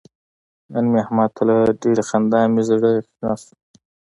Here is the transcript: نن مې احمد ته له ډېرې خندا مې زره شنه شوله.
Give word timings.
نن 0.71 0.85
مې 0.91 0.99
احمد 1.03 1.29
ته 1.35 1.41
له 1.49 1.55
ډېرې 1.81 2.03
خندا 2.09 2.39
مې 2.53 2.61
زره 2.69 2.89
شنه 3.07 3.31
شوله. 3.41 3.53